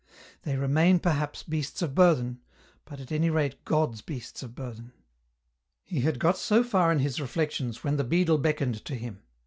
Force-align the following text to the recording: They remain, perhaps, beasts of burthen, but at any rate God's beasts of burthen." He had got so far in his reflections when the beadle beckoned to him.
They 0.41 0.57
remain, 0.57 0.97
perhaps, 0.97 1.43
beasts 1.43 1.83
of 1.83 1.93
burthen, 1.93 2.39
but 2.85 2.99
at 2.99 3.11
any 3.11 3.29
rate 3.29 3.63
God's 3.65 4.01
beasts 4.01 4.41
of 4.41 4.55
burthen." 4.55 4.93
He 5.83 6.01
had 6.01 6.17
got 6.17 6.39
so 6.39 6.63
far 6.63 6.91
in 6.91 6.97
his 6.97 7.21
reflections 7.21 7.83
when 7.83 7.97
the 7.97 8.03
beadle 8.03 8.39
beckoned 8.39 8.83
to 8.85 8.95
him. 8.95 9.21